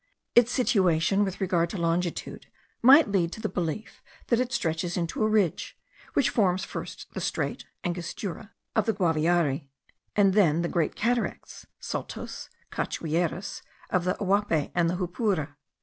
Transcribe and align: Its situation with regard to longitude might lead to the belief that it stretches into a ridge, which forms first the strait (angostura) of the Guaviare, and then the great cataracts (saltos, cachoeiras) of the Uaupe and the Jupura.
Its 0.33 0.49
situation 0.51 1.23
with 1.23 1.39
regard 1.39 1.69
to 1.69 1.77
longitude 1.77 2.47
might 2.81 3.11
lead 3.11 3.31
to 3.31 3.39
the 3.39 3.47
belief 3.47 4.01
that 4.29 4.39
it 4.39 4.51
stretches 4.51 4.97
into 4.97 5.23
a 5.23 5.27
ridge, 5.29 5.77
which 6.13 6.31
forms 6.31 6.63
first 6.63 7.05
the 7.13 7.21
strait 7.21 7.65
(angostura) 7.83 8.51
of 8.75 8.87
the 8.87 8.93
Guaviare, 8.93 9.67
and 10.15 10.33
then 10.33 10.63
the 10.63 10.67
great 10.67 10.95
cataracts 10.95 11.67
(saltos, 11.79 12.49
cachoeiras) 12.71 13.61
of 13.91 14.03
the 14.03 14.15
Uaupe 14.15 14.71
and 14.73 14.89
the 14.89 14.95
Jupura. 14.95 15.55